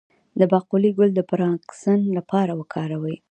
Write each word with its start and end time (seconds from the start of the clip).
د 0.39 0.41
باقلي 0.51 0.91
ګل 0.97 1.09
د 1.15 1.19
پارکنسن 1.29 1.99
لپاره 2.17 2.51
وکاروئ 2.59 3.17